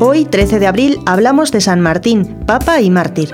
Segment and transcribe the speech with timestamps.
[0.00, 3.30] 13 de abril, hablamos de San Martín, Papa y mártir.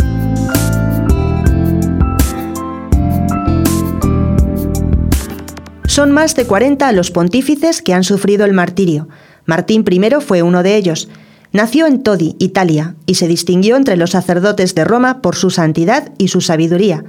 [5.86, 9.08] Son más de 40 los pontífices que han sufrido el martirio.
[9.44, 11.08] Martín I fue uno de ellos.
[11.52, 16.12] Nació en Todi, Italia, y se distinguió entre los sacerdotes de Roma por su santidad
[16.18, 17.04] y su sabiduría.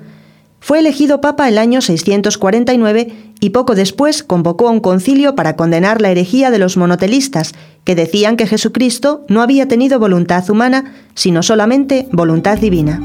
[0.60, 6.02] Fue elegido papa el año 649 y poco después convocó a un concilio para condenar
[6.02, 11.44] la herejía de los monotelistas, que decían que Jesucristo no había tenido voluntad humana, sino
[11.44, 13.02] solamente voluntad divina.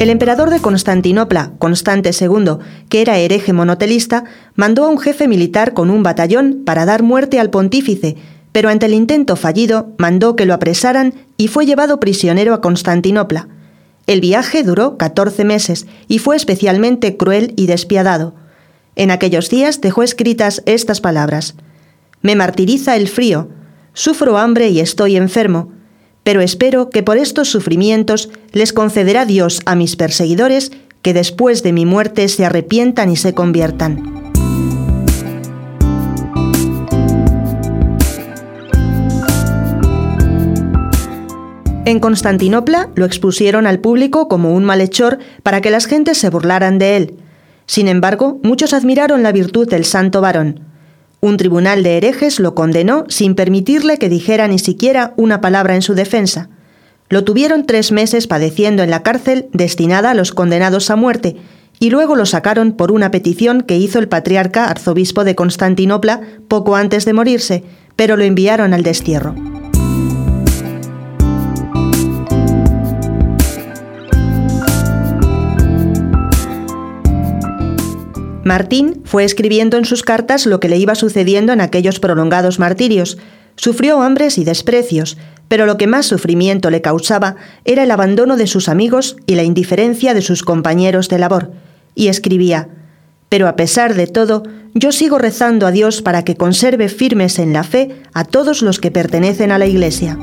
[0.00, 2.56] El emperador de Constantinopla, Constante II,
[2.88, 7.38] que era hereje monotelista, mandó a un jefe militar con un batallón para dar muerte
[7.38, 8.16] al pontífice,
[8.52, 13.48] pero ante el intento fallido mandó que lo apresaran y fue llevado prisionero a Constantinopla.
[14.06, 18.34] El viaje duró 14 meses y fue especialmente cruel y despiadado.
[18.96, 21.54] En aquellos días dejó escritas estas palabras.
[22.22, 23.48] Me martiriza el frío,
[23.92, 25.72] sufro hambre y estoy enfermo,
[26.24, 31.72] pero espero que por estos sufrimientos les concederá Dios a mis perseguidores que después de
[31.72, 34.09] mi muerte se arrepientan y se conviertan.
[41.90, 46.78] En Constantinopla lo expusieron al público como un malhechor para que las gentes se burlaran
[46.78, 47.16] de él.
[47.66, 50.60] Sin embargo, muchos admiraron la virtud del santo varón.
[51.18, 55.82] Un tribunal de herejes lo condenó sin permitirle que dijera ni siquiera una palabra en
[55.82, 56.48] su defensa.
[57.08, 61.38] Lo tuvieron tres meses padeciendo en la cárcel destinada a los condenados a muerte,
[61.80, 66.76] y luego lo sacaron por una petición que hizo el patriarca arzobispo de Constantinopla poco
[66.76, 67.64] antes de morirse,
[67.96, 69.34] pero lo enviaron al destierro.
[78.50, 83.16] Martín fue escribiendo en sus cartas lo que le iba sucediendo en aquellos prolongados martirios.
[83.54, 88.48] Sufrió hambres y desprecios, pero lo que más sufrimiento le causaba era el abandono de
[88.48, 91.52] sus amigos y la indiferencia de sus compañeros de labor.
[91.94, 92.66] Y escribía,
[93.28, 94.42] Pero a pesar de todo,
[94.74, 98.80] yo sigo rezando a Dios para que conserve firmes en la fe a todos los
[98.80, 100.18] que pertenecen a la Iglesia.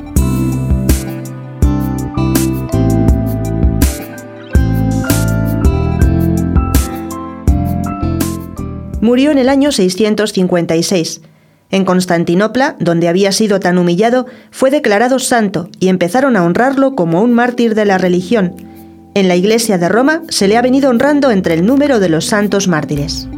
[9.07, 11.22] Murió en el año 656.
[11.72, 17.22] En Constantinopla, donde había sido tan humillado, fue declarado santo y empezaron a honrarlo como
[17.22, 18.57] un mártir de la religión.
[19.13, 22.25] En la Iglesia de Roma se le ha venido honrando entre el número de los
[22.25, 23.29] santos mártires.